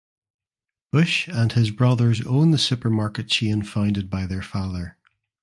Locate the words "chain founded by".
3.27-4.25